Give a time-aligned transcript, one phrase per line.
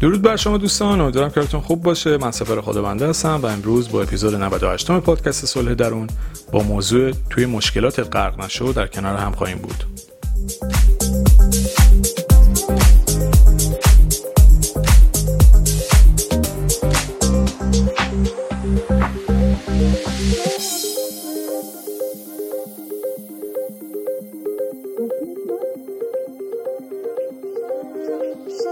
[0.00, 2.16] درود بر شما دوستان امیدوارم کارتون خوب باشه.
[2.16, 6.06] من سفر خدا بنده هستم و امروز با اپیزود 98 پادکست صلح درون
[6.52, 9.84] با موضوع توی مشکلات غرق نشو در کنار هم خواهیم بود.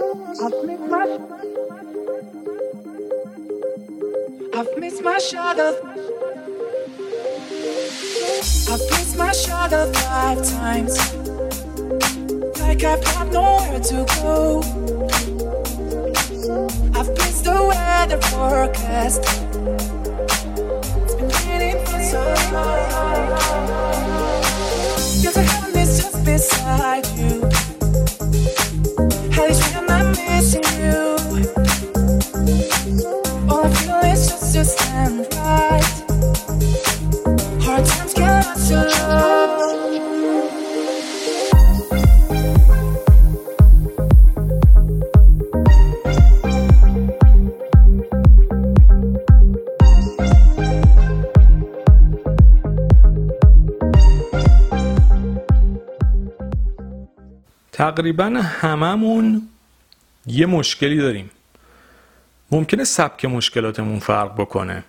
[0.08, 1.18] I've missed my
[4.54, 5.74] I've missed my shot of
[8.70, 10.96] I've missed my shot of five times.
[12.58, 14.62] Like I've got nowhere to go.
[16.98, 19.24] I've missed the weather forecast.
[25.22, 27.37] Cause I haven't just beside you.
[57.72, 59.48] تقریبا هممون
[60.26, 61.30] یه مشکلی داریم.
[62.50, 64.84] ممکنه سبک مشکلاتمون فرق بکنه.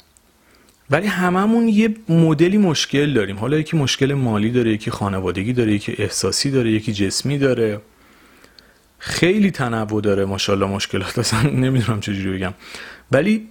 [0.92, 3.38] ولی هممون یه مدلی مشکل داریم.
[3.38, 7.82] حالا یکی مشکل مالی داره یکی خانوادگی داره یکی احساسی داره یکی جسمی داره.
[9.00, 11.20] خیلی تنوع داره ماشاءالله مشکلات.
[11.24, 12.54] اصلا نمی‌دونم چجوری بگم.
[13.12, 13.48] ولی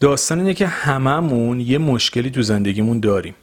[0.00, 3.34] داستان اینه که هممون یه مشکلی تو زندگیمون داریم.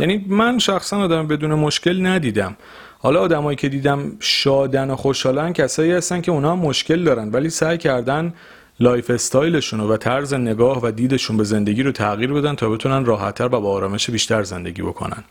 [0.00, 2.56] یعنی من شخصا آدم بدون مشکل ندیدم.
[2.98, 7.78] حالا آدمایی که دیدم شادن و خوشحالن کسایی هستن که اونا مشکل دارن ولی سعی
[7.78, 8.34] کردن
[8.80, 13.46] lifestyle شون و طرز نگاه و دیدشون به زندگی رو تغییر بدن تا بتونن راحتتر
[13.46, 15.24] و با آرامش بیشتر زندگی بکنن.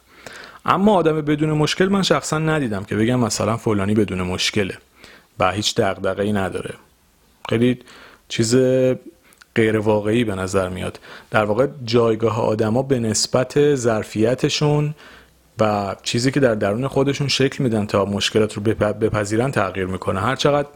[0.65, 4.77] اما آدم بدون مشکل من شخصا ندیدم که بگم مثلا فلانی بدون مشکله.
[5.39, 6.73] و هیچ دغدغه ای نداره.
[7.49, 7.79] خیلی
[8.27, 8.55] چیز
[9.55, 10.99] غیر واقعی به نظر میاد.
[11.31, 14.95] در واقع جایگاه آدما به نسبت ظرفیتشون
[15.59, 20.19] و چیزی که در درون خودشون شکل میدن تا مشکلات رو بپذیرن تغییر می‌کنه.
[20.19, 20.67] هر چقدر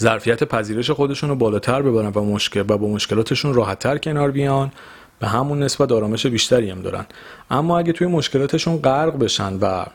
[0.00, 4.72] ظرفیت پذیرش خودشون رو بالاتر ببرن و مشکل و با مشکلاتشون راحتتر کنار بیان.
[5.20, 7.06] به همون نسبت آرامش بیشتری هم دارن.
[7.50, 9.86] اما اگه توی مشکلاتشون غرق بشن و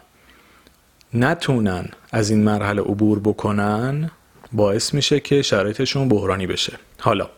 [1.13, 4.11] نتونن از این مرحله عبور بکنن
[4.51, 6.73] باعث میشه که شرایطشون بحرانی بشه.
[6.99, 7.29] حالا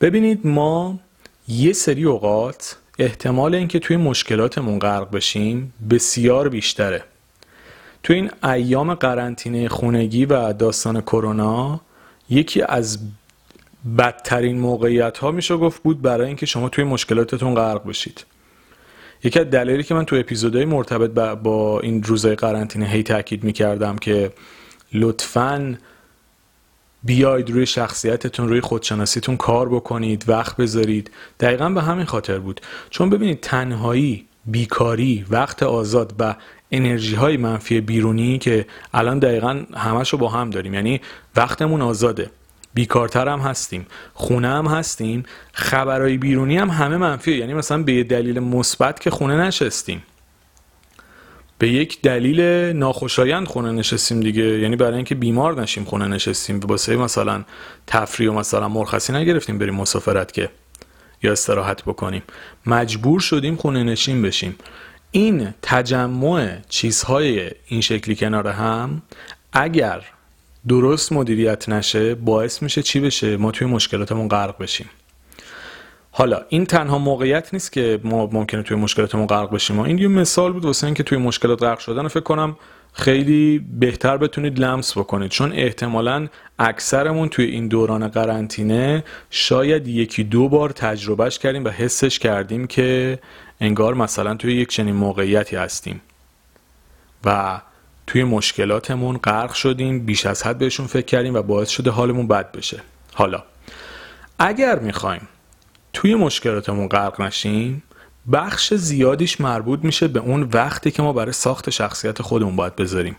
[0.00, 0.98] ببینید ما
[1.48, 7.04] یه سری اوقات احتمال اینکه توی مشکلاتمون غرق بشیم بسیار بیشتره.
[8.04, 11.80] تو این ایام قرنطینه خونگی و داستان کرونا
[12.30, 12.98] یکی از
[13.98, 18.24] بدترین موقعیت ها میشه گفت بود برای اینکه شما توی مشکلاتتون غرق بشید.
[19.22, 21.10] یکی از دلایلی که من تو اپیزودهای مرتبط
[21.42, 24.32] با این روزهای قرنطینه هی تاکید می‌کردم که
[24.92, 25.76] لطفاً
[27.02, 31.10] بیاید روی شخصیتتون روی خودشناسیتون کار بکنید وقت بذارید.
[31.40, 32.60] دقیقا به همین خاطر بود.
[32.90, 36.34] چون ببینید تنهایی بیکاری وقت آزاد و
[36.76, 40.74] انرژی های منفی بیرونی که الان دقیقا همش رو با هم داریم.
[40.74, 41.00] یعنی
[41.36, 42.30] وقتمون آزاده.
[42.74, 43.86] بیکارتر هم هستیم.
[44.14, 45.22] خونه هم هستیم.
[45.52, 47.36] خبرهای بیرونی هم همه منفیه.
[47.36, 50.02] یعنی مثلا به دلیل مثبت که خونه نشستیم.
[51.58, 52.40] به یک دلیل
[52.76, 54.42] ناخوشایند خونه نشستیم دیگه.
[54.42, 56.60] یعنی برای اینکه بیمار نشیم خونه نشستیم.
[56.60, 57.44] واسه مثلا
[57.86, 60.50] تفریح و مثلا مرخصی نگرفتیم بریم مسافرت که
[61.22, 62.22] یا استراحت بکنیم.
[62.66, 64.56] مجبور شدیم خونه نشین بشیم.
[65.16, 69.02] این تجمع چیزهای این شکلی کنار هم
[69.52, 70.02] اگر
[70.68, 74.90] درست مدیریت نشه باعث میشه چی بشه؟ ما توی مشکلاتمون غرق بشیم.
[76.10, 79.78] حالا این تنها موقعیت نیست که ما ممکنه توی مشکلاتمون غرق بشیم.
[79.78, 82.56] این یه مثال بود واسه اینکه توی مشکلات غرق شدن فکر کنم
[82.96, 85.30] خیلی بهتر بتونید لمس بکنید.
[85.30, 92.18] چون احتمالا اکثرمون توی این دوران قرنطینه شاید یکی دو بار تجربهش کردیم و حسش
[92.18, 93.18] کردیم که
[93.60, 96.00] انگار مثلا توی یک چنین موقعیتی هستیم.
[97.24, 97.60] و
[98.06, 102.52] توی مشکلاتمون غرق شدیم بیش از حد بهشون فکر کردیم و باعث شده حالمون بد
[102.52, 102.80] بشه.
[103.14, 103.42] حالا
[104.38, 105.28] اگر می‌خوایم
[105.92, 107.82] توی مشکلاتمون غرق نشیم
[108.32, 113.16] بخش زیادیش مربوط میشه به اون وقتی که ما برای ساخت شخصیت خودمون باید بذاریم.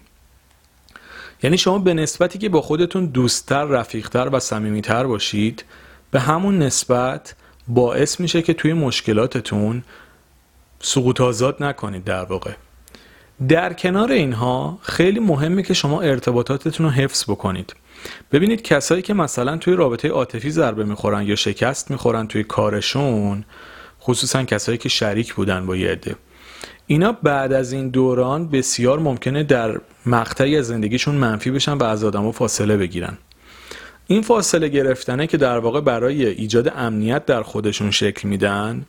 [1.44, 5.66] یعنی شما به نسبتی که با خودتون دوستتر، رفیقتر و صمیمیتر باشید
[6.12, 7.36] به همون نسبت
[7.68, 9.84] باعث میشه که توی مشکلاتتون
[10.80, 12.52] سقوط آزاد نکنید در واقع.
[13.48, 17.76] در کنار اینها خیلی مهمه که شما ارتباطاتتون رو حفظ بکنید.
[18.32, 23.46] ببینید کسایی که مثلا توی رابطه عاطفی ضربه می‌خورن یا شکست می‌خورن توی کارشون
[24.06, 26.16] خصوصا کسایی که شریک بودن با یه عده.
[26.88, 32.04] اینا بعد از این دوران بسیار ممکنه در مقطعی از زندگیشون منفی بشن و از
[32.04, 33.18] آدمو فاصله بگیرن.
[34.08, 38.86] این فاصله گرفتنه که در واقع برای ایجاد امنیت در خودشون شکل میدن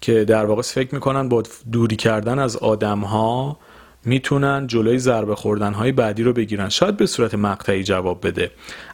[0.00, 3.58] که در واقع فکر می‌کنن با دوری کردن از آدم ها
[4.04, 6.68] می‌تونن جلوی ضربه خوردن های بعدی رو بگیرن.
[6.68, 8.50] شاید به صورت مقطعی جواب بده.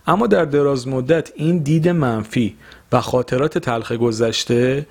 [0.06, 2.56] اما در دراز مدت این دید منفی
[2.93, 4.87] و خاطرات تلخ گذشته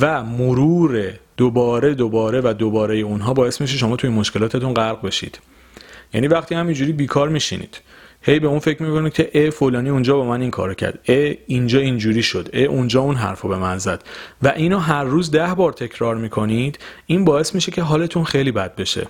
[0.00, 5.38] و مرور دوباره دوباره و دوباره اونها باعث میشه شما توی مشکلاتتون غرق بشید.
[6.14, 7.80] یعنی وقتی همینجوری بیکار میشینید.
[8.22, 10.98] هی به اون فکر می‌کنید که ا فلانی اونجا با من این کارو کرد.
[11.08, 12.48] ا اینجا اینجوری شد.
[12.52, 14.04] ا اونجا اون حرفو به من زد.
[14.42, 18.76] و اینو هر روز ده بار تکرار می‌کنید این باعث میشه که حالتون خیلی بد
[18.76, 19.06] بشه.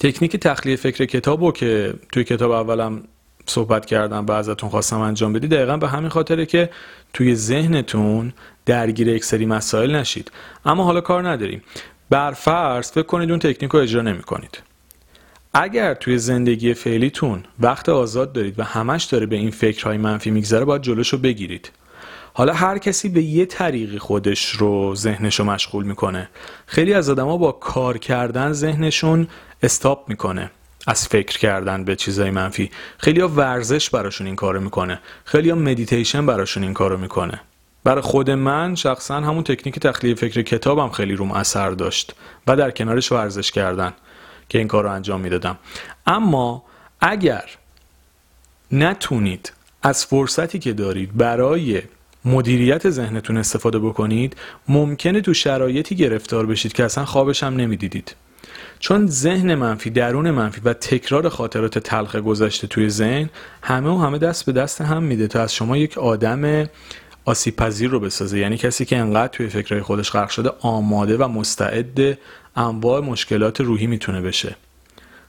[0.00, 3.02] تکنیک تخلیه فکر کتابو که توی کتاب اولم
[3.46, 6.70] صحبت کردم و ازتون خواستم انجام بدی دقیقا به همین خاطره که
[7.12, 8.32] توی ذهنتون
[8.66, 10.30] درگیر یک سری مسائل نشید.
[10.64, 11.62] اما حالا کار نداریم.
[12.10, 14.62] بر فرض فکر کنید اون تکنیک رو اجرا نمی کنید
[15.54, 20.64] اگر توی زندگی فعلیتون وقت آزاد دارید و همش داره به این فکرهای منفی میگذره
[20.64, 21.70] باید جلوشو بگیرید.
[22.32, 26.28] حالا هر کسی به یه طریقی خودش رو ذهنش رو مشغول می‌کنه.
[26.66, 29.28] خیلی از آدما با کار کردن ذهنشون
[29.62, 30.50] stop می‌کنه.
[30.86, 32.70] از فکر کردن به چیزای منفی.
[32.98, 35.00] خیلی ها ورزش براشون این کارو می‌کنه.
[35.24, 37.40] خیلی ها مدیتیشن براشون این کارو می‌کنه.
[37.84, 42.14] برای خود من شخصا همون تکنیک تخلیه فکر کتابم خیلی روم اثر داشت
[42.46, 43.92] و در کنارش ورزش کردن
[44.48, 45.58] که این کار انجام می‌دادم.
[46.06, 46.64] اما
[47.00, 47.44] اگر
[48.72, 51.82] نتونید از فرصتی که دارید برای
[52.24, 54.36] مدیریت ذهنتون استفاده بکنید
[54.68, 58.14] ممکنه تو شرایطی گرفتار بشید که اصلا خوابش هم نمی‌دیدید.
[58.80, 63.30] چون ذهن منفی درون منفی و تکرار خاطرات تلخ گذشته توی ذهن
[63.62, 66.68] همه و همه دست به دست هم میده تا از شما یک آدم
[67.24, 68.38] آسیب پذیر رو بسازه.
[68.38, 72.18] یعنی کسی که انقدر توی فکرهای خودش غرق شده آماده و مستعد
[72.56, 74.56] انواع مشکلات روحی می‌تونه بشه.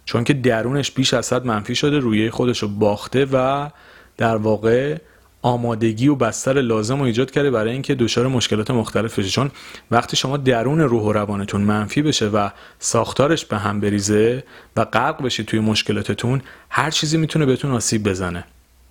[0.06, 3.69] چون که درونش بیش از حد منفی شده رویه خودش رو باخته و
[4.18, 4.98] در واقع
[5.42, 9.30] آمادگی و بستر لازم رو ایجاد کرده برای اینکه دچار مشکلات مختلف بشه.
[9.30, 9.52] چون
[9.92, 12.50] وقتی شما درون روح و روانتون منفی بشه و
[12.80, 14.44] ساختارش به هم بریزه
[14.78, 18.44] و غرق بشید توی مشکلاتتون هر چیزی می‌تونه بهتون آسیب بزنه.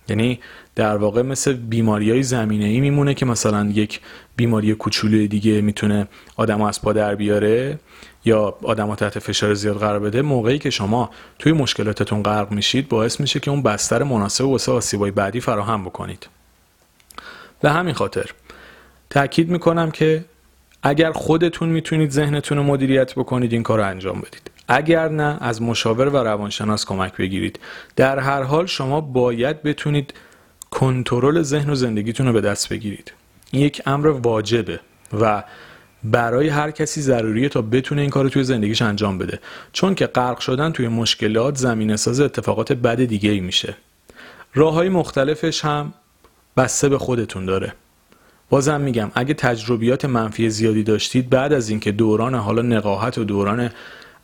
[0.09, 0.39] یعنی
[0.75, 3.99] در واقع مثل بیماری های زمینه ای میمونه که مثلا یک
[4.35, 7.79] بیماری کوچولوی دیگه می‌تونه آدم از پا در بیاره
[8.25, 10.21] یا آدم تحت فشار زیاد قرار بده.
[10.21, 11.09] موقعی که شما
[11.39, 16.27] توی مشکلاتتون غرق میشید باعث میشه که اون بستر مناسب واسه آسیبای بعدی فراهم بکنید.
[17.61, 18.29] به همین خاطر.
[19.09, 20.25] تاکید می‌کنم که
[20.83, 24.51] اگر خودتون می‌تونید ذهنتون رو مدیریت بکنید این کار رو انجام بدید.
[24.67, 27.59] اگر نه از مشاور و روانشناس کمک بگیرید.
[27.95, 30.13] در هر حال شما باید بتونید
[30.71, 33.13] کنترل ذهن و زندگیتون رو به دست بگیرید.
[33.53, 34.79] یک امر واجبه
[35.21, 35.43] و
[36.03, 39.39] برای هر کسی ضروریه تا بتونه این کار رو توی زندگیش انجام بده.
[39.73, 43.75] چون که غرق شدن توی مشکلات زمین ساز اتفاقات بد دیگه ای میشه.
[44.53, 45.93] راه های مختلفش هم
[46.57, 47.73] بسته به خودتون داره.
[48.49, 53.69] بازم میگم اگه تجربیات منفی زیادی داشتید بعد از اینکه دوران حالا نقاهت و دوران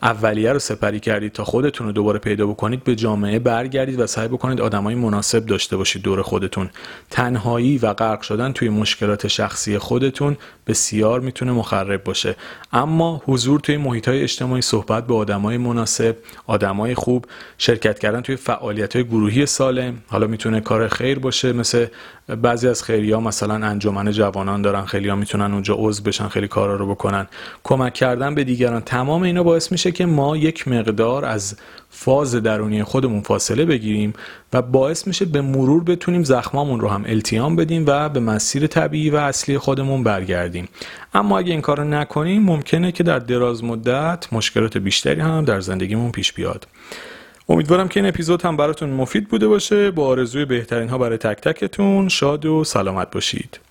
[0.02, 4.28] اولیه رو سپری کردید تا خودتون رو دوباره پیدا بکنید به جامعه برگردید و سعی
[4.28, 6.70] بکنید آدمای مناسب داشته باشید دور خودتون.
[7.10, 10.36] تنهایی و غرق شدن توی مشکلات شخصی خودتون
[10.66, 12.36] بسیار می‌تونه مخرب باشه.
[12.72, 17.26] اما حضور توی محیط های اجتماعی صحبت به آدمای مناسب آدمای خوب
[17.58, 21.86] شرکت کردن توی فعالیت های گروهی سالم حالا می‌تونه کار خیر باشه مثل
[22.28, 26.76] بعضی از ها مثلا انجمن جوانان دارن خیلی ها می‌تونن اونجا عضو بشن خیلی کارا
[26.76, 27.26] رو بکنن.
[27.64, 31.56] کمک کردن به دیگران تمام اینا باعث میشه که ما یک مقدار از
[31.90, 34.12] فاز درونی خودمون فاصله بگیریم
[34.52, 39.10] و باعث میشه به مرور بتونیم زخمامون رو هم التیام بدیم و به مسیر طبیعی
[39.10, 40.68] و اصلی خودمون برگردیم.
[41.14, 46.12] اما اگه این کارو نکنیم ممکنه که در دراز مدت مشکلات بیشتری هم در زندگیمون
[46.12, 46.68] پیش بیاد.
[47.48, 49.90] امیدوارم که این اپیزود هم براتون مفید بوده باشه.
[49.90, 53.67] با آرزوی بهترین ها برای تک تکتون شاد و سلامت باشید.